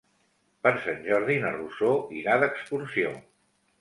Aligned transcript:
Per 0.67 0.71
Sant 0.85 1.03
Jordi 1.09 1.37
na 1.45 1.51
Rosó 1.57 1.93
irà 2.23 2.39
d'excursió. 2.45 3.13